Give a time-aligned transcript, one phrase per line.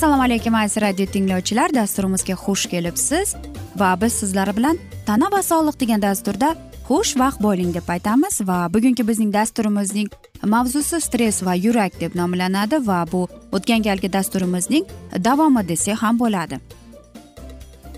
[0.00, 1.74] assalomu alaykum aziz radio tinglovchilar.
[1.74, 3.34] Dasturimizga xush kelibsiz
[3.76, 6.48] va biz sizlar bilan tana va sog'liq degan dasturda
[6.88, 10.08] xush vaqt bo'ling deb aytamiz va bugungi bizning dasturimizning
[10.54, 14.84] mavzusi stress va yurak deb nomlanadi va bu o'tgan galgi dasturimizning
[15.28, 16.60] davomi desak ham bo'ladi.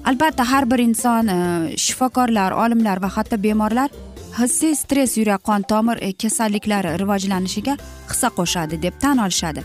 [0.04, 3.90] Albatta har bir inson e, shifokorlar olimlar va hatto bemorlar
[4.38, 7.76] hissiy stress yurak qon tomir e, kasalliklari rivojlanishiga
[8.10, 9.62] hissa qo'shadi deb tan olishadi.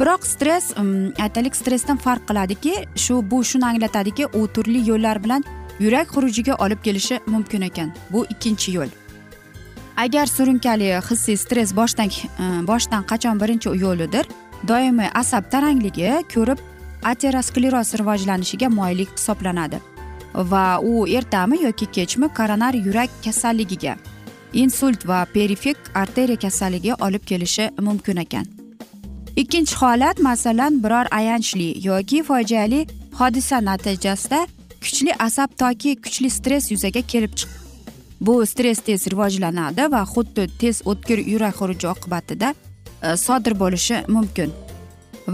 [0.00, 0.72] Biroq stress
[1.24, 2.74] aytaylik stressdan farq qiladiki
[3.04, 5.44] shu bu shuni anglatadiki u turli yo'llar bilan
[5.80, 7.92] yurak xurujiga olib kelishi mumkin ekan.
[8.10, 8.90] Bu ikkinchi yo'l.
[9.96, 14.28] Agar surunkali hissiy stress boshdan e, boshdan qachon birinchi yo'lidir
[14.68, 16.58] doimiy asab tarangligi ko'rib
[17.02, 19.80] ateroskleroz rivojlanishiga moyillik hisoblanadi
[20.34, 23.96] va u ertami yoki kechmi koronar yurak kasalligiga
[24.52, 28.46] insult va perifik arteriya kasalligiga olib kelishi mumkin ekan.
[29.36, 32.86] Ikkinchi holat masalan biror ayanchli yoki fojiali
[33.18, 34.46] hodisa natijasida
[34.80, 37.48] kuchli asab toki kuchli stress yuzaga kelib chiq
[38.20, 42.54] bu stress tez rivojlanadi va xuddi tez o'tkir yurak xuruji oqibatida
[43.02, 44.52] e, sodir bo'lishi mumkin.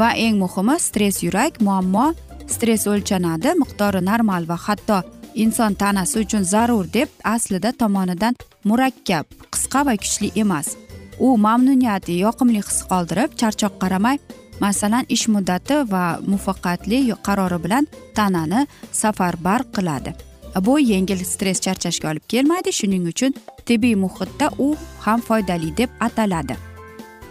[0.01, 2.07] Va eng muhimi stress yurak muammo
[2.55, 4.99] stress o'lchanadi miqdori normal va hatto
[5.35, 10.69] inson tanasi uchun zarur deb aslida tomonidan murakkab qisqa va kuchli emas.
[11.19, 14.17] U mamnuniyat yoqimli his qoldirib charchoq qaramay
[14.65, 17.85] masalan ish muddati va muvaffaqiyatli qarori bilan
[18.17, 18.67] tanani
[19.01, 20.13] safarbar qiladi.
[20.67, 23.33] Bu yengil stress charchashga olib kelmaydi shuning uchun
[23.67, 24.69] tibbiy muhitda u
[25.05, 26.72] ham foydali deb ataladi.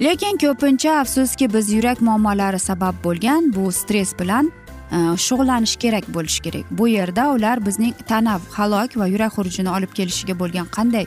[0.02, 4.52] Lekin ko'pincha afsuski biz yurak muammolari sabab bo'lgan bu stress bilan
[4.92, 6.66] e, shug'ullanish kerak bo'lishi kerak.
[6.72, 11.06] Bu yerda ular bizning tana halok va yurak xurujini olib kelishiga bo'lgan qanday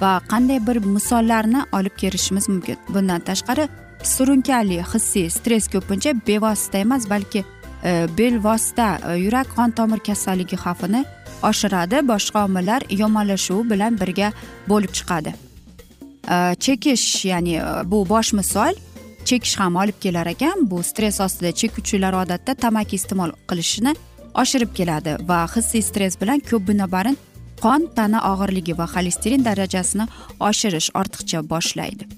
[0.00, 2.76] va qanday bir misollarni olib kelishimiz mumkin.
[2.88, 3.68] Bundan tashqari
[4.02, 7.44] surunkali hissiy stress ko'pincha bevosita emas balki
[7.84, 11.04] e, belvosita e, yurak qon tomir kasalligi xavfini
[11.42, 14.32] oshiradi boshqa omillar yomonlashuvi bilan birga
[14.68, 15.45] bo'lib chiqadi.
[16.28, 18.74] Э, chekish ya'ni e, bu bosh misol
[19.24, 20.66] chekish ham olib kelar ekan.
[20.70, 23.94] Bu stress ostida chekuvchilar odatda tamaki iste'mol qilishini
[24.34, 27.16] oshirib keladi va hissiy stress bilan ko'p binobarin
[27.62, 30.08] qon tana og'irligi va xolesterin darajasini
[30.48, 32.10] oshirish ortiqcha boshlaydi.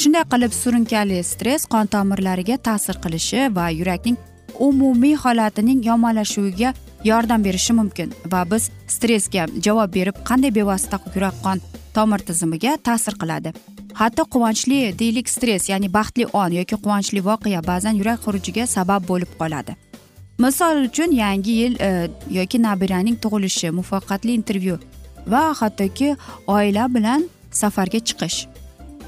[0.00, 4.16] Shunday qilib surunkali stress qon tomirlariga ta'sir qilishi va yurakning
[4.68, 6.74] umumiy holatining yomonlashuviga
[7.06, 11.58] yordam berishi mumkin va biz stressga javob berib qanday bevosita yurak qon
[11.94, 13.52] tomir tizimiga ta'sir qiladi.
[14.00, 19.30] Hatto quvonchli deylik stress ya'ni baxtli on yoki quvonchli voqea ba'zan yurak xurujiga sabab bo'lib
[19.40, 19.76] qoladi.
[20.38, 24.76] Misol uchun yangi yil e, yoki nabiraning tug'ilishi muvaffaqiyatli intervyu
[25.32, 26.08] va hattoki
[26.46, 27.24] oila bilan
[27.60, 28.38] safarga chiqish.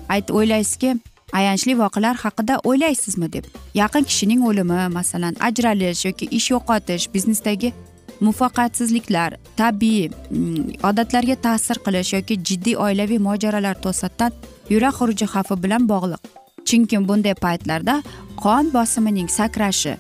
[0.09, 0.95] Ayt o'ylaysizki
[1.39, 3.45] ayanchli voqealar haqida o'ylaysizmi deb.
[3.75, 7.75] Yaqin kishining o'limi masalan ajralish yoki ish yo'qotish biznesdagi
[8.21, 14.33] muvaffaqiyatsizliklar tabiiy mm, odatlarga ta'sir qilish yoki jiddiy oilaviy mojarolar to'satdan
[14.71, 16.23] yurak xuruji xavfi bilan bog'liq.
[16.69, 18.03] Chunki bunday paytlarda
[18.43, 19.95] qon bosimining sakrashi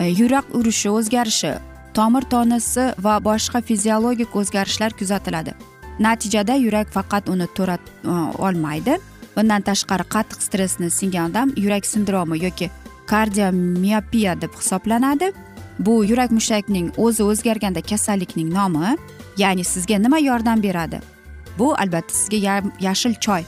[0.00, 1.52] e, yurak urishi o'zgarishi
[1.96, 5.52] tomir tonusi va boshqa fiziologik o'zgarishlar kuzatiladi.
[5.98, 8.08] Natijada yurak faqat uni to'ra e,
[8.46, 8.98] olmaydi.
[9.36, 12.70] Bundan tashqari qattiq stressni singan odam yurak sindromi yoki
[13.06, 15.32] kardiomiopiya deb hisoblanadi.
[15.78, 18.96] Bu yurak mushakning o'zi o'zgarganda kasallikning nomi
[19.36, 21.00] ya'ni sizga nima yordam beradi?
[21.58, 23.42] Bu albatta sizga yashil choy.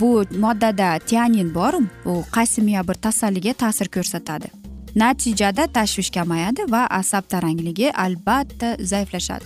[0.00, 1.74] Bu moddada tianin bor
[2.04, 4.48] bu qaysi miya bir tasalliga ta'sir ko'rsatadi.
[4.96, 9.44] Natijada tashvish kamayadi va asab tarangligi albatta zaiflashadi.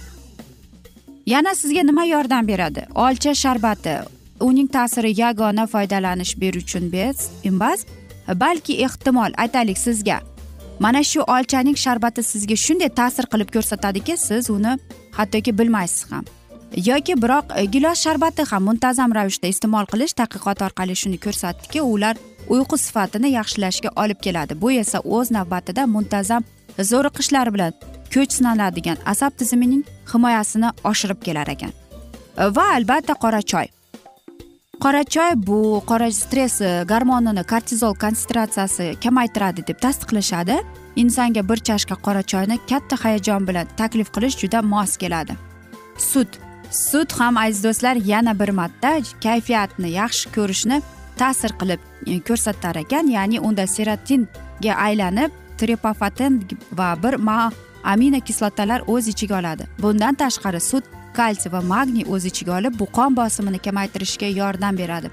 [1.27, 2.87] Yana sizga nima yordam beradi?
[2.95, 3.97] Olcha sharbati.
[4.41, 6.79] Uning ta'siri yagona foydalanish beruvchi
[7.45, 7.87] emas
[8.35, 10.21] balki ehtimol aytaylik sizga
[10.79, 14.79] mana shu olchaning sharbati sizga shunday ta'sir qilib ko'rsatadiki siz uni
[15.19, 16.25] hattoki bilmaysiz ham.
[16.77, 22.17] Yoki biroq e, gilos sharbati ham muntazam ravishda iste'mol qilish tadqiqot orqali shuni ko'rsatdiki ular
[22.55, 24.61] uyqu sifatini yaxshilashga olib keladi.
[24.61, 26.43] Bu esa o'z navbatida muntazam
[26.91, 27.73] zo'riqishlar bilan
[28.15, 31.73] kuch sinaladigan asab tizimining himoyasini oshirib kelar ekan.
[32.39, 33.74] E, va albatta qora choy.
[34.81, 40.57] Qora choy bu qora stress e, gormonini kortizol konsentratsiyasi kamaytiradi deb tasdiqlashadi.
[40.97, 45.37] Insonga bir chashka qora choyni katta hayajon bilan taklif qilish juda mos keladi.
[45.99, 46.39] Sut.
[46.71, 50.83] Sut ham aziz do'stlar yana bir marta kayfiyatni yaxshi ko'rishni
[51.19, 53.07] ta'sir qilib e, ko'rsatar ekan.
[53.17, 56.43] Ya'ni unda serotinga aylanib trepofatin
[56.73, 57.53] va bir ma
[57.85, 59.65] amino kislotalar o'z ichiga oladi.
[59.83, 60.85] Bundan tashqari sut
[61.19, 65.11] kalsiy va magniy o'z ichiga olib bu qon bosimini kamaytirishga yordam beradi.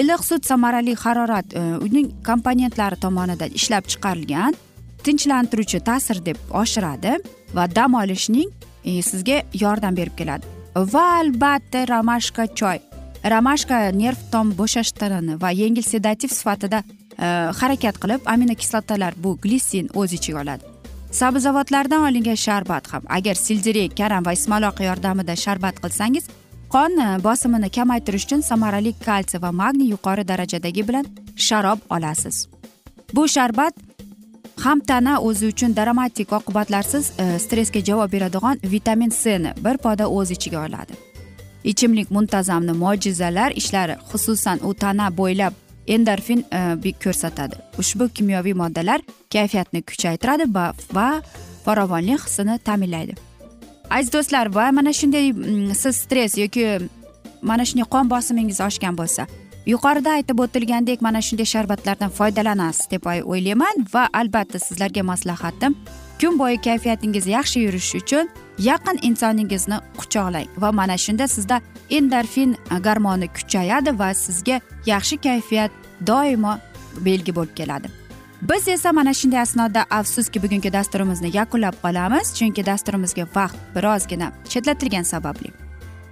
[0.00, 4.58] Iliq sut samarali harorat e, uning komponentlari tomonidan ishlab chiqarilgan
[5.06, 7.16] tinchlantiruvchi ta'sir deb oshiradi
[7.56, 8.50] va dam olishning
[8.84, 10.44] e, sizga yordam berib keladi.
[10.76, 12.78] Va albatta ramashka choy.
[13.24, 17.26] Ramashka nerv tom bo'shashtirini va yengil sedativ sifatida e,
[17.60, 20.75] harakat qilib aminokislotalar bu glissin o'z ichiga oladi.
[21.12, 26.24] Sabzavotlardan olingan sharbat ham agar sildirik karam va ismaloq yordamida sharbat qilsangiz
[26.74, 31.06] qon e, bosimini kamaytirish uchun samarali kalsiy va magniy yuqori darajadagi bilan
[31.36, 32.48] sharob olasiz.
[33.14, 33.74] Bu sharbat
[34.64, 40.30] ham tana o'zi uchun dramatik oqibatlarsiz e, stressga javob beradigan vitamin cni bir poda o'z
[40.30, 40.92] ichiga oladi.
[41.64, 45.52] Ichimlik muntazamni mo'jizalar ishlari xususan u tana bo'ylab
[45.86, 47.56] endorfin e, ko'rsatadi.
[47.78, 49.00] Ushbu kimyoviy moddalar
[49.32, 51.22] kayfiyatni kuchaytiradi va
[51.64, 53.16] farovonlik hissini ta'minlaydi.
[53.90, 55.32] Aziz do'stlar va mana shunday
[55.74, 56.66] siz stress yoki
[57.42, 59.26] mana shunday qon bosimingiz oshgan bo'lsa
[59.66, 65.76] yuqorida aytib o'tilgandek mana shunday sharbatlardan foydalanasiz deb o'ylayman va albatta sizlarga maslahatim
[66.20, 71.60] kun bo'yi kayfiyatingiz yaxshi yurishi uchun yaqin insoningizni quchoqlang va mana shunda sizda
[71.90, 72.56] endorfin
[72.86, 75.70] gormoni kuchayadi va sizga yaxshi kayfiyat
[76.06, 76.58] doimo
[77.00, 77.88] belgi bo'lib keladi.
[78.42, 85.04] Biz esa mana shunday asnoda afsuski bugungi dasturimizni yakunlab qolamiz chunki dasturimizga vaqt birozgina chetlatilgani
[85.04, 85.50] sababli.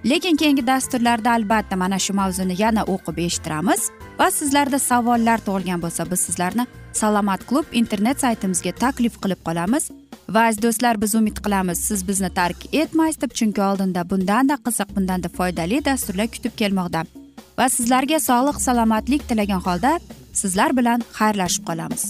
[0.05, 3.81] Lekin keyingi dasturlarda albatta mana shu mavzuni yana o'qib eshittiramiz
[4.19, 9.83] va sizlarda savollar tug'ilgan bo'lsa biz sizlarni salomat klub internet saytimizga taklif qilib qolamiz.
[10.29, 14.95] Va aziz do'stlar biz umid qilamiz siz bizni tark etmaysiz deb chunki oldinda bundanda qiziq
[14.95, 17.05] bundanda foydali dasturlar kutib kelmoqda.
[17.59, 19.91] Va sizlarga sog'lik salomatlik tilagan holda
[20.41, 22.03] sizlar bilan xayrlashib qolamiz.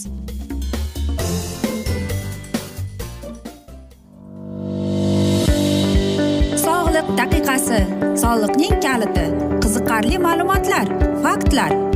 [6.66, 7.80] Sog'liq daqiqasi
[8.22, 9.26] soliqning kaliti
[9.62, 10.86] qiziqarli ma'lumotlar
[11.24, 11.95] faktlar.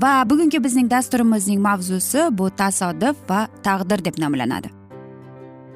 [0.00, 4.68] Va bugungi bizning dasturimizning mavzusi bu tasodif va taqdir deb nomlanadi.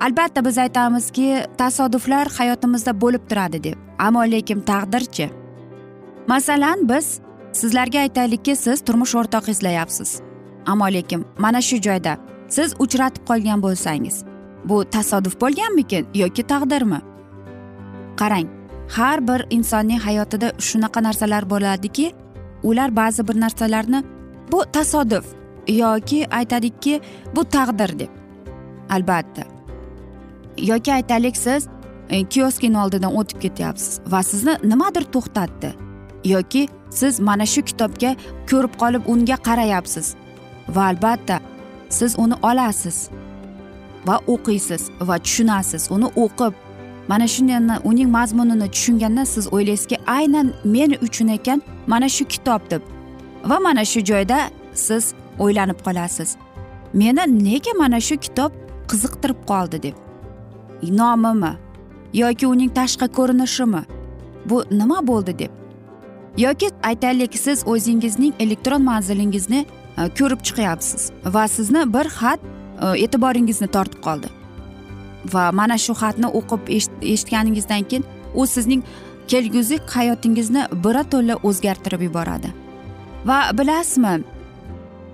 [0.00, 5.30] Albatta biz aytamizki tasodiflar hayotimizda bo'lib turadi deb ammo lekin taqdirchi.
[6.28, 7.20] Masalan biz
[7.52, 10.20] sizlarga aytaylikki siz turmush o'rtoq izlayapsiz.
[10.66, 12.16] Ammo lekin mana shu joyda
[12.48, 14.24] siz uchratib qolgan bo'lsangiz
[14.64, 17.00] bu tasodif bo'lganmikin yoki taqdirmi?
[18.16, 18.48] Qarang
[18.96, 22.12] har bir insonning hayotida shunaqa narsalar bo'ladiki
[22.62, 24.04] ular ba'zi bir narsalarni
[24.52, 25.24] bu tasodif
[25.68, 27.00] yoki aytadiki
[27.36, 28.08] bu taqdir deb.
[28.90, 29.42] Albatta.
[30.58, 31.68] Yoki aytaylik siz
[32.10, 35.74] e, kioskini oldidan o'tib ketyapsiz va sizni nimadir to'xtatdi.
[36.24, 38.16] Yoki siz mana shu kitobga
[38.50, 40.14] ko'rib qolib unga qarayapsiz
[40.74, 41.40] va albatta
[41.88, 43.10] siz uni olasiz
[44.06, 46.54] va o'qiysiz va tushunasiz uni o'qib
[47.10, 52.82] mana shunday uning mazmunini tushunganda siz o'ylaysizki aynan men uchun ekan mana shu kitob deb.
[53.44, 54.38] Va mana shu joyda
[54.74, 55.04] siz
[55.38, 56.36] o'ylanib qolasiz.
[56.94, 58.52] Meni nega mana shu kitob
[58.90, 59.96] qiziqtirib qoldi deb?
[61.00, 61.52] Nomimi?
[62.12, 63.82] Yoki uning tashqi ko'rinishimi?
[64.48, 65.52] Bu nima bo'ldi deb?
[66.38, 69.60] Yoki aytaylik siz o'zingizning elektron manzilingizni
[69.98, 74.39] e, ko'rib chiqyapsiz va sizni bir xat e, e'tiboringizni tortib qoldi.
[75.24, 76.62] Va mana shu xatni o'qib
[77.12, 78.82] eshitganingizdan keyin u sizning
[79.28, 82.48] kelgusi hayotingizni birato'la o'zgartirib yuboradi.
[83.26, 84.24] Va bilasizmi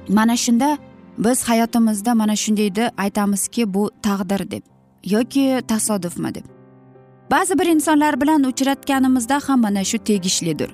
[0.08, 0.78] mana shunda
[1.18, 4.62] biz hayotimizda mana shundayni aytamizki bu taqdir deb
[5.04, 6.44] yoki tasodifmi deb.
[7.30, 10.70] Ba'zi bir insonlar bilan uchratganimizda ham mana shu tegishlidir.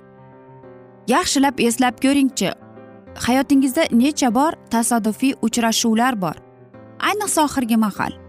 [1.09, 2.51] Yaxshilab eslab ko'ringchi
[3.27, 6.37] hayotingizda necha bor tasodifiy uchrashuvlar bor?
[7.01, 8.22] Ayniqsa oxirgi mahal.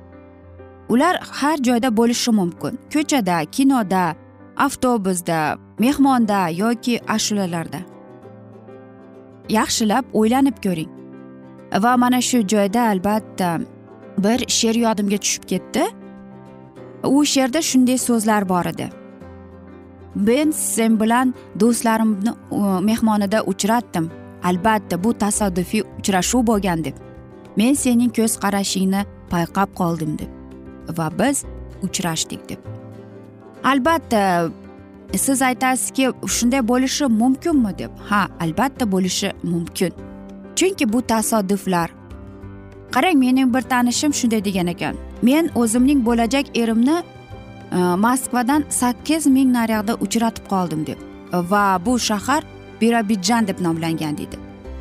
[0.90, 2.80] Ular har joyda bo'lishi mumkin.
[2.94, 4.16] Ko'chada kinoda
[4.58, 7.80] avtobusda mehmonda yoki ashulalarda.
[9.50, 10.92] Yaxshilab o'ylanib ko'ring.
[11.84, 13.60] Va mana shu joyda albatta
[14.24, 15.84] bir she'r yodimga tushib ketdi.
[17.04, 18.90] U she'rda shunday so'zlar bor edi.
[20.16, 22.34] Men sen bilan do'stlarimni
[22.90, 24.12] mehmonida uchratdim.
[24.44, 26.96] Albatta bu tasodifiy uchrashuv bo'lgan deb.
[27.58, 30.33] Men sening ko'z qarashingni payqab qoldim deb.
[30.98, 31.46] Va biz
[31.84, 32.60] uchrashdik deb.
[33.64, 34.50] Albatta
[35.16, 37.92] siz aytasizki shunday bo'lishi mumkinmi deb.
[38.10, 39.92] Ha albatta bo'lishi mumkin.
[40.56, 41.90] Chunki bu tasodiflar.
[42.92, 44.96] Qarang mening bir tanishim shunday degan ekan.
[45.22, 46.98] Men o'zimning bo'lajak erimni
[47.72, 50.98] e, moskvadan sakkiz ming naryoqda uchratib qoldim deb.
[51.34, 52.44] Va bu shahar
[52.82, 54.38] birobidjan deb nomlangan deydi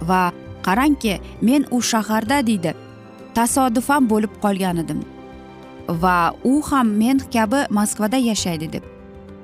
[0.09, 0.33] va
[0.67, 2.75] qarangki men u shaharda deydi
[3.35, 5.01] tasodifan bo'lib qolgan edim.
[5.89, 8.83] Va u ham men kabi moskvada yashaydi deb.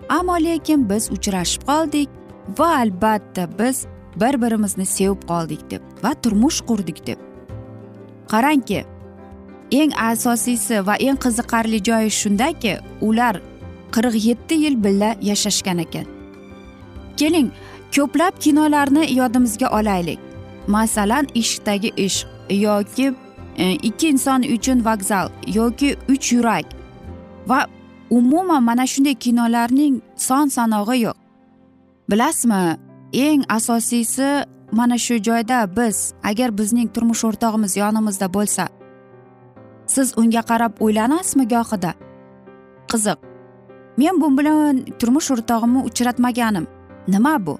[0.08, 2.08] Ammo lekin biz uchrashib qoldik
[2.58, 3.86] va albatta biz
[4.20, 7.18] bir birimizni sevib qoldik deb va turmush qurdik deb.
[8.28, 8.84] Qarangki
[9.70, 13.40] eng asosiysi va eng qiziqarli joyi shundaki ular
[13.94, 16.06] qirq yetti yil birga yashashgan ekan.
[17.18, 17.50] Keling
[17.94, 20.20] ko'plab kinolarni yodimizga olaylik.
[20.66, 23.14] Masalan ishqdagi ishq yoki
[23.58, 26.66] E, ikki inson uchun vokzal yoki uch yurak.
[27.46, 27.66] Va
[28.10, 31.16] umuman mana shunday kinolarning son sanog'i yo'q.
[32.10, 32.78] Bilasizmi
[33.12, 38.68] eng asosiysi mana shu joyda biz agar bizning turmush o'rtog'imiz yonimizda bo'lsa
[39.86, 41.92] siz unga qarab o'ylanasizmi gohida?
[42.90, 43.18] Qiziq
[43.98, 46.66] men bu bilan turmush o'rtog'imni uchratmaganim.
[47.08, 47.58] Nima bu?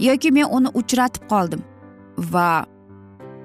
[0.00, 1.62] Yoki men uni uchratib qoldim.
[2.32, 2.66] Va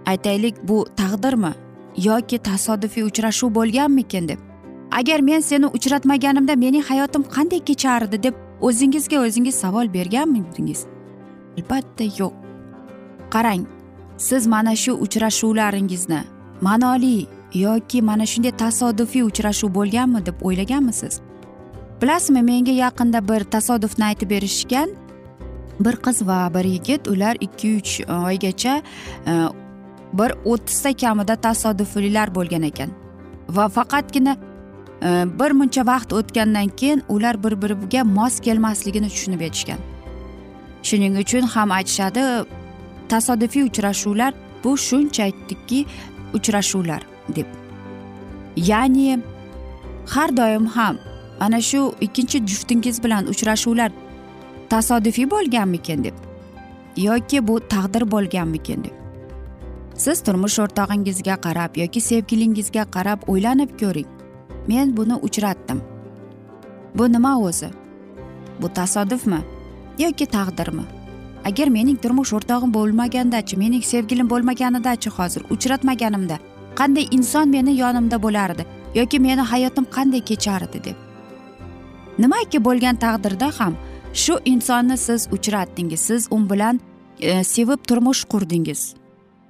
[0.05, 1.53] aytaylik bu taqdirmi
[1.97, 4.39] yoki tasodifiy uchrashuv bo'lganmikin deb.
[4.91, 10.85] Agar men seni uchratmaganimda mening hayotim qanday kechardi deb o'zingizga o'zingiz savol berganmidingiz?
[11.57, 12.33] Albatta yo'q.
[13.33, 13.65] Qarang
[14.17, 16.21] siz mana shu uchrashuvlaringizni
[16.61, 21.19] ma'noli yoki mana shunday tasodifiy uchrashuv bo'lganmi deb o'ylaganmisiz?
[22.01, 24.89] Bilasizmi menga yaqinda bir tasodifni aytib berishgan
[25.79, 27.91] bir qiz va bir yigit ular ikki uch
[28.27, 28.81] oygacha
[29.27, 29.33] e,
[30.19, 32.89] bir o'ttizta kamida tasodifiylar bo'lgan ekan.
[33.49, 34.37] Va faqatgina
[35.01, 39.79] e, bir muncha vaqt o'tgandan keyin ular bir biriga mos kelmasligini tushunib yetishgan.
[40.83, 42.21] Shuning uchun ham aytishadi
[43.09, 45.85] tasodifiy uchrashuvlar bu shunchaki
[46.33, 47.01] uchrashuvlar
[47.35, 47.45] deb.
[48.55, 49.19] Ya'ni
[50.13, 50.97] har doim ham
[51.39, 53.91] ana shu ikkinchi juftingiz bilan uchrashuvlar
[54.69, 56.15] tasodifiy bo'lganmikin deb
[56.97, 59.04] yoki bu taqdir bo'lganmikin deb.
[59.97, 64.09] Siz turmush o'rtog'ingizga qarab yoki sevgilingizga qarab o'ylanib ko'ring.
[64.67, 65.81] Men buni uchratdim.
[66.95, 67.69] Bu nima o'zi?
[68.61, 69.39] Bu tasodifmi
[69.99, 70.85] yoki taqdirmi?
[71.45, 76.37] Agar mening turmush o'rtog'im bo'lmagandachi mening sevgilim bo'lmaganidachi hozir uchratmaganimda
[76.79, 80.97] qanday inson meni yonimda bo'lardi yoki meni hayotim qanday kechardi deb.
[82.19, 83.73] Nimaki bo'lgan taqdirda ham
[84.13, 86.79] shu insonni siz uchratdingiz siz u bilan
[87.19, 89.04] e, sevib turmush qurdingiz.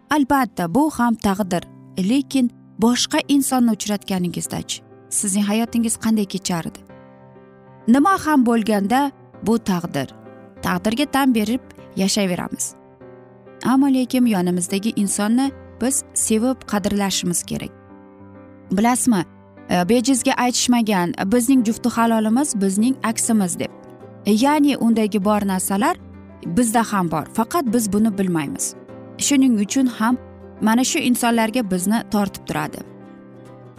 [0.10, 1.64] Albatta bu ham taqdir.
[2.10, 6.80] Lekin boshqa insonni uchratganingizdachi sizning hayotingiz qanday kechardi?
[7.88, 9.12] Nima ham bo'lganda
[9.44, 10.08] bu taqdir.
[10.62, 11.62] Taqdirga tan berib
[11.96, 12.74] yashayveramiz.
[13.66, 17.70] Ammo lekin yonimizdagi insonni biz sevib qadrlashimiz kerak.
[18.72, 19.26] Bilasizmi
[19.70, 23.72] e, bejizga aytishmagan bizning jufti halolimiz bizning aksimiz deb.
[24.26, 25.98] Ya'ni undagi bor narsalar
[26.46, 28.76] bizda ham bor faqat biz buni bilmaymiz.
[29.18, 30.18] Shuning uchun ham
[30.62, 32.80] mana shu insonlarga bizni tortib turadi.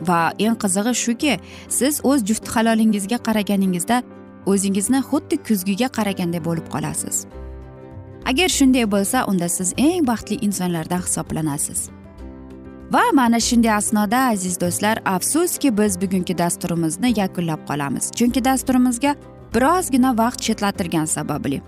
[0.09, 4.03] Va eng qizig'i shuki siz o'z jufti halolingizga qaraganingizda
[4.47, 7.27] o'zingizni xuddi kuzgiga qaraganday bo'lib qolasiz.
[8.31, 11.89] Agar shunday bo'lsa unda siz eng baxtli insonlardan hisoblanasiz.
[12.95, 18.05] Va mana shunday asnoda aziz do'stlar afsuski biz bugungi dasturimizni yakunlab qolamiz.
[18.19, 19.15] Chunki dasturimizga
[19.55, 21.63] birozgina vaqt chetlatilgani sababli.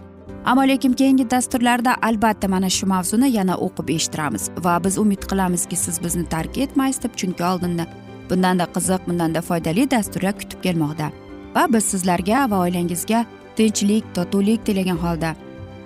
[0.44, 5.76] Ammo lekin keyingi dasturlarda albatta mana shu mavzuni yana o'qib eshittiramiz va biz umid qilamizki
[5.76, 7.86] siz bizni tark etmaysiz deb chunki oldinda
[8.30, 11.10] bundanda qiziq bundanda foydali dasturlar kutib kelmoqda
[11.56, 13.24] va biz sizlarga va oilangizga
[13.56, 15.34] tinchlik totuvlik tilagan holda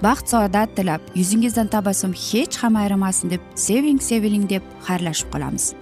[0.03, 5.82] baxt saodat tilab yuzingizdan tabassum hech ham ayrimasin deb seving seviling deb xayrlashib qolamiz.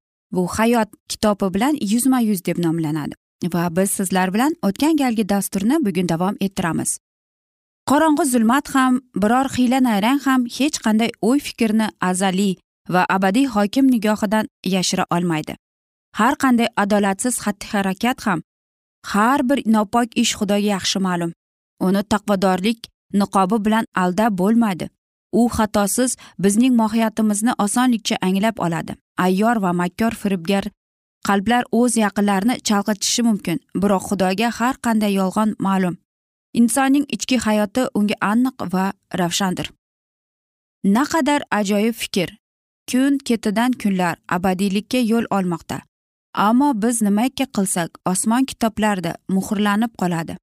[0.31, 3.15] bu hayot kitobi bilan yuzma yuz deb nomlanadi
[3.53, 6.99] va biz sizlar bilan o'tgan galgi dasturni bugun davom ettiramiz.
[7.89, 12.55] Qorong'i zulmat ham biror hiyla nayrang ham hech qanday o'y fikrni azaliy
[12.93, 15.55] va abadiy hokim nigohidan yashira olmaydi.
[16.19, 18.39] Har qanday adolatsiz xatti harakat ham
[19.11, 21.31] har bir nopok ish xudoga yaxshi ma'lum.
[21.85, 22.79] Uni taqvodorlik
[23.13, 24.89] niqobi bilan aldab bo'lmaydi.
[25.31, 28.95] U xatosiz bizning mohiyatimizni osonlikcha anglab oladi.
[29.17, 30.65] Ayyor va makkor firibgar
[31.27, 35.95] qalblar o'z yaqinlarini chalg'itishi mumkin biroq xudoga har qanday yolg'on ma'lum.
[36.59, 38.85] Insonning ichki hayoti unga aniq va
[39.19, 39.67] ravshandir.
[40.95, 42.29] Naqadar ajoyib fikr.
[42.91, 45.77] Kun ketidan kunlar abadiylikka yo'l olmoqda.
[46.47, 50.37] Ammo biz nimaki qilsak osmon kitoblarida muhrlanib qoladi.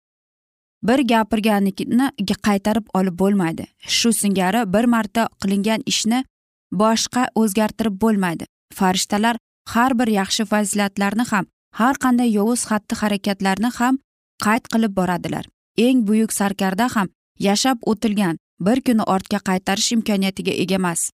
[0.82, 2.10] Bir gapirganlikni
[2.46, 3.66] qaytarib olib bo'lmaydi.
[3.86, 6.24] Shu singari bir marta qilingan ishni
[6.72, 8.44] boshqa o'zgartirib bo'lmaydi.
[8.74, 9.36] Farishtalar
[9.74, 11.46] har bir yaxshi fazilatlarni ham
[11.80, 13.98] har qanday yovuz xatti harakatlarni ham
[14.44, 15.44] qayd qilib boradilar.
[15.76, 21.10] Eng buyuk sarkarda ham yashab o'tilgan bir kuni ortga qaytarish imkoniyatiga ega emas.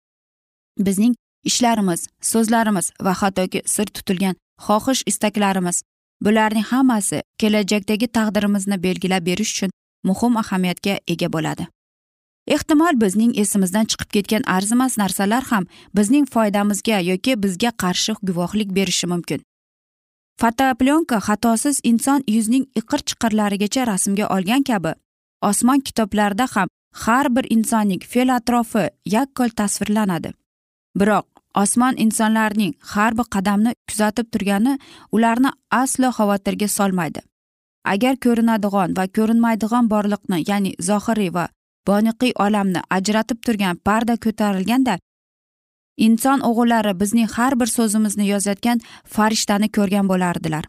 [0.80, 4.36] Bizning ishlarimiz so'zlarimiz va hattoki sir tutilgan
[4.68, 5.84] xohish istaklarimiz
[6.22, 9.72] bularning hammasi kelajakdagi taqdirimizni belgilab berish uchun
[10.04, 11.68] muhim ahamiyatga ega bo'ladi.
[12.48, 19.08] Ehtimol bizning esimizdan chiqib ketgan arzimas narsalar ham bizning foydamizga yoki bizga qarshi guvohlik berishi
[19.08, 19.42] mumkin.
[20.42, 24.94] Fotoplyonka xatosiz inson yuzning iqir chiqirlarigacha rasmga olgan kabi
[25.50, 26.68] osmon kitoblarida ham
[27.04, 30.34] har bir insonning fe'l atrofi yakkol tasvirlanadi.
[31.00, 34.78] Biroq osmon insonlarning har bir qadamni kuzatib turgani
[35.12, 37.22] ularni aslo xavotirga solmaydi.
[37.86, 41.46] Agar ko'rinadigan va ko'rinmaydigan borliqni ya'ni zohiriy va
[41.88, 44.98] boniqiy olamni ajratib turgan parda ko'tarilganda
[45.98, 48.80] inson o'g'illari bizning har bir so'zimizni yozayotgan
[49.16, 50.66] farishtani ko'rgan bo'lardilar.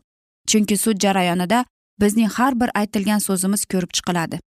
[0.48, 1.64] Chunki sud jarayonida
[2.00, 4.40] bizning har bir aytilgan so'zimiz ko'rib chiqiladi.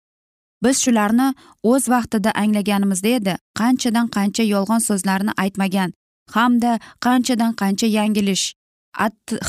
[0.65, 1.29] Biz shularni
[1.71, 5.93] o'z vaqtida anglaganimizda edi qanchadan qancha yolg'on so'zlarni aytmagan
[6.37, 8.45] hamda qanchadan qancha yangilish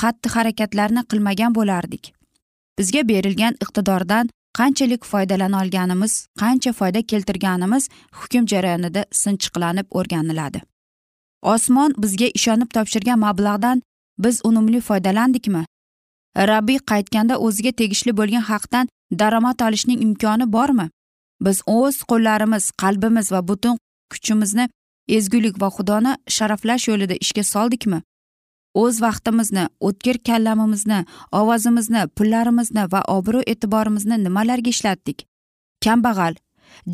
[0.01, 2.13] xatti harakatlarni qilmagan bo'lardik.
[2.79, 10.61] Bizga berilgan iqtidordan qanchalik foydalana olganimiz qancha foyda keltirganimiz hukm jarayonida sinchiqlanib o'rganiladi.
[11.53, 13.81] Osmon bizga ishonib topshirgan mablag'dan
[14.17, 15.65] biz unumli foydalandikmi?
[16.37, 20.89] Rabbiy qaytganda o'ziga tegishli bo'lgan haqdan daromad olishning imkoni bormi?
[21.45, 23.77] Biz o'z qo'llarimiz qalbimiz va butun
[24.11, 24.69] kuchimizni
[25.07, 28.01] ezgulik va xudoni sharaflash yo'lida ishga soldikmi?
[28.75, 30.99] O'z vaqtimizni o'tkir kallamimizni
[31.39, 35.27] ovozimizni pullarimizni va obro' e'tiborimizni nimalarga ishlatdik?
[35.85, 36.35] Kambag'al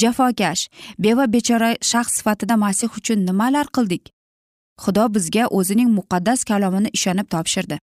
[0.01, 0.67] jafokash
[0.99, 4.11] beva bechora shaxs sifatida masih uchun nimalar qildik?
[4.83, 7.77] Xudo bizga o'zining muqaddas kalomini ishonib topshirdi.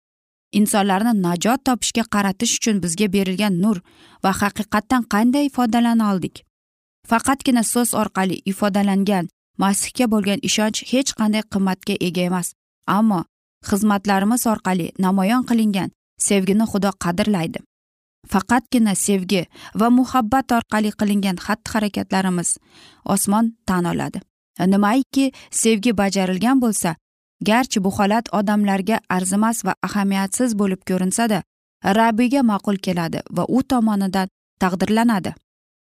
[0.60, 3.82] Insonlarni najot topishga qaratish uchun bizga berilgan nur
[4.24, 6.44] va haqiqatdan qanday foydalana oldik?
[7.10, 9.28] Faqatgina so'z orqali ifodalangan
[9.62, 12.48] masihga bo'lgan ishonch hech qanday qimmatga ega emas.
[12.98, 13.20] Ammo
[13.68, 15.90] xizmatlarimiz orqali namoyon qilingan
[16.28, 17.58] sevgini xudo qadrlaydi.
[18.32, 19.42] Faqatgina sevgi
[19.80, 22.50] va muhabbat orqali qilingan xatti harakatlarimiz
[23.14, 24.18] osmon tan oladi.
[24.72, 26.96] Nimaiki sevgi bajarilgan bo'lsa
[27.48, 31.42] garchi bu holat odamlarga arzimas va ahamiyatsiz bo'lib ko'rinsada
[31.98, 34.28] rabbiyga ma'qul keladi va u tomonidan
[34.62, 35.34] taqdirlanadi.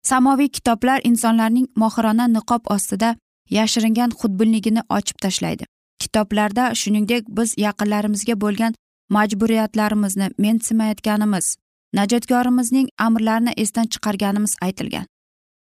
[0.09, 3.15] Samoviy kitoblar insonlarning mohirona niqob ostida
[3.57, 5.65] yashiringan xudbinligini ochib tashlaydi.
[6.01, 8.73] Kitoblarda shuningdek biz yaqinlarimizga bo'lgan
[9.09, 11.55] majburiyatlarimizni mensimayotganimiz
[11.93, 15.05] najotkorimizning amrlarini esdan chiqarganimiz aytilgan.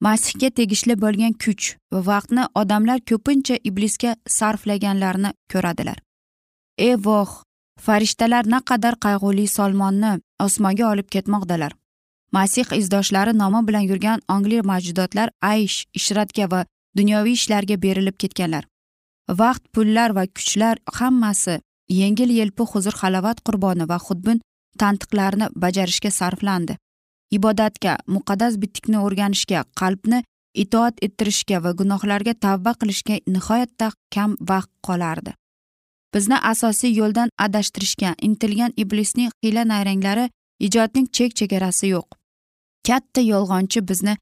[0.00, 5.98] Masihga tegishli bo'lgan kuch va vaqtni odamlar ko'pincha iblisga sarflaganlarini ko'radilar.
[6.78, 7.30] E voh
[7.86, 10.12] farishtalar naqadar qayg'uli solmonni
[10.46, 11.72] osmonga olib ketmoqdalar.
[12.32, 16.60] Masih izdoshlari nomi bilan yurgan ongli majdudotlar aysh ishratga va
[16.96, 18.64] dunyoviy ishlarga berilib ketganlar.
[19.28, 24.40] Vaqt pullar va kuchlar hammasi yengil yelpi huzur halovat qurboni va xudbin
[24.78, 26.76] tantiqlarni bajarishga sarflandi.
[27.36, 30.22] Ibodatga muqaddas bitikni o'rganishga qalbni
[30.62, 35.34] itoat ettirishga va gunohlarga tavba qilishga nihoyatda kam vaqt qolardi.
[36.14, 40.30] Bizni asosiy yo'ldan adashtirishga intilgan iblisning hiyla nayranglari
[40.66, 42.08] ijodning chek chegarasi yo'q.
[42.86, 44.16] Katta yolg'onchi bizni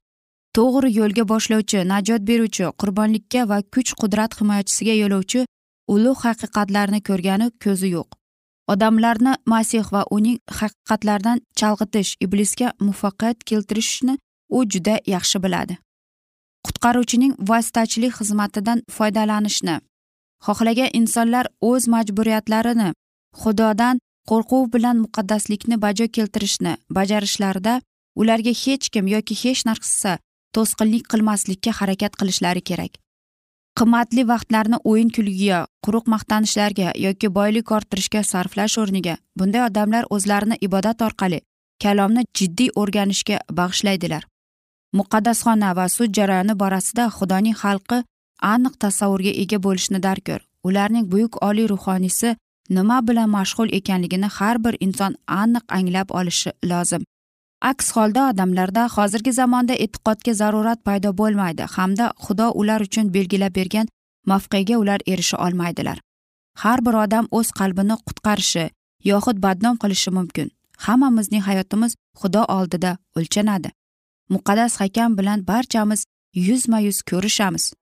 [0.55, 5.41] to'g'ri yo'lga boshlovchi najot beruvchi qurbonlikka va kuch qudrat himoyachisiga yo'lovchi
[5.93, 8.09] ulug' haqiqatlarni ko'rgani ko'zi yo'q.
[8.73, 14.13] Odamlarni masih va uning haqiqatlaridan chalg'itish iblisga muvaffaqiyat keltirishni
[14.57, 15.75] u juda yaxshi biladi.
[16.65, 19.75] Qutqaruvchining vositachilik xizmatidan foydalanishni
[20.45, 22.89] xohlagan insonlar o'z majburiyatlarini
[23.41, 27.73] xudodan qo'rquv bilan muqaddaslikni bajo keltirishni bajarishlarida
[28.21, 30.13] ularga hech kim yoki hech narsa
[30.55, 32.93] to'sqinlik qilmaslikka harakat qilishlari kerak.
[33.79, 41.01] Qimmatli vaqtlarni o'yin kulgiga quruq maqtanishlarga yoki boylik orttirishga sarflash o'rniga bunday odamlar o'zlarini ibodat
[41.07, 41.39] orqali
[41.83, 44.23] kalomni jiddiy o'rganishga bag'ishlaydilar.
[44.99, 47.97] Muqaddasxona va sud jarayoni borasida xudoning xalqi
[48.53, 50.39] aniq tasavvurga ega bo'lishni darkor.
[50.67, 52.35] Ularning buyuk oliy ruhoniysi
[52.77, 57.03] nima bilan mashg'ul ekanligini har bir inson aniq anglab olishi lozim.
[57.61, 63.87] Aks holda odamlarda hozirgi zamonda e'tiqodga zarurat paydo bo'lmaydi hamda xudo ular uchun belgilab bergan
[64.25, 66.01] mavqega ular erisha olmaydilar.
[66.55, 68.69] Har bir odam o'z qalbini qutqarishi
[69.11, 70.51] yoxud badnom qilishi mumkin.
[70.85, 73.69] Hammamizning hayotimiz xudo oldida o'lchanadi.
[74.29, 77.73] Muqaddas hakam bilan barchamiz yuzma yuz ko'rishamiz.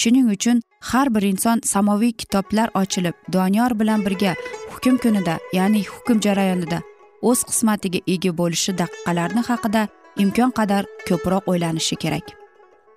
[0.00, 4.34] Shuning uchun har bir inson samoviy kitoblar ochilib doniyor bilan birga
[4.72, 6.82] hukm kunida ya'ni hukm jarayonida
[7.30, 9.82] o'z qismatiga ega bo'lishi daqiqalarni haqida
[10.24, 12.26] imkon qadar ko'proq o'ylanishi kerak.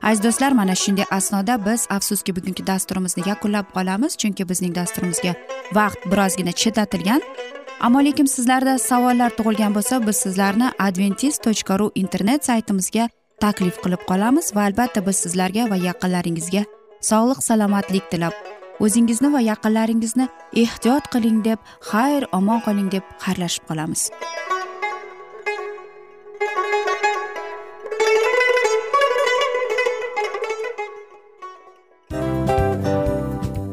[0.08, 5.34] Aziz do'stlar mana shunday asnoda biz afsuski bugungi dasturimizni yakunlab qolamiz chunki bizning dasturimizga
[5.78, 7.22] vaqt birozgina chetlatilgan.
[7.86, 13.10] Ammo lekin sizlarda savollar tug'ilgan bo'lsa biz sizlarni adventis tochka ru internet saytimizga
[13.44, 16.64] taklif qilib qolamiz va albatta biz sizlarga va yaqinlaringizga
[17.10, 20.28] sog'lik salomatlik tilab o'zingizni va yaqinlaringizni
[20.64, 21.60] ehtiyot qiling deb
[21.90, 24.10] xayr omon qoling deb xayrlashib qolamiz.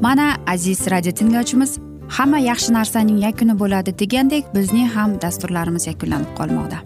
[0.06, 1.78] Mana aziz radio tinglovchimiz
[2.16, 6.78] hamma yaxshi narsaning yakuni bo'ladi degandek bizning ham dasturlarimiz yakunlanib qolmoqda.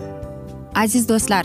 [0.84, 1.44] Aziz do'stlar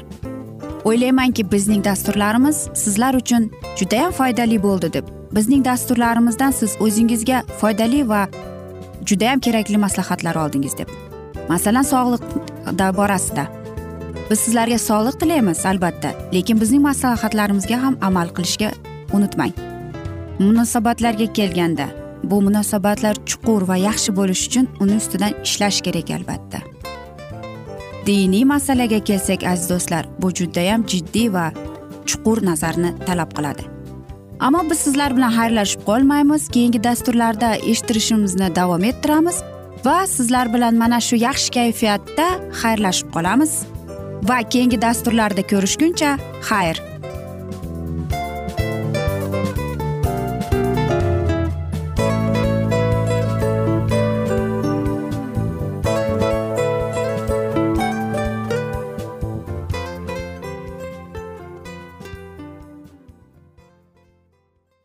[0.90, 5.06] o'ylaymanki bizning dasturlarimiz sizlar uchun judayam foydali bo'ldi deb
[5.36, 8.28] bizning dasturlarimizdan siz o'zingizga foydali va
[9.06, 10.90] judayam kerakli maslahatlar oldingiz deb.
[11.50, 12.24] Masalan sog'liq
[12.98, 13.48] borasida
[14.30, 18.72] biz sizlarga sog'liq tilaymiz albatta lekin bizning maslahatlarimizga ham amal qilishga
[19.14, 19.54] unutmang.
[20.40, 21.88] Munosabatlarga kelganda
[22.24, 26.60] bu munosabatlar chuqur va yaxshi bo'lishi uchun uni ustidan ishlash kerak albatta.
[28.06, 31.46] Diniy masalaga kelsak aziz do'stlar bu judayam jiddiy va
[32.06, 33.73] chuqur nazarni talab qiladi.
[34.40, 36.48] Ammo biz sizlar bilan xayrlashib qolmaymiz.
[36.48, 39.44] Keyingi dasturlarda eshittirishimizni davom ettiramiz
[39.86, 42.28] va sizlar bilan mana shu yaxshi kayfiyatda
[42.62, 43.52] xayrlashib qolamiz.
[44.30, 46.18] Va keyingi dasturlarda ko'rishguncha
[46.50, 46.93] xayr.